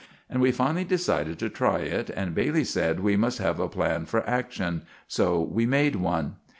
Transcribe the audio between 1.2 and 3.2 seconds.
to try it, and Bailey sed we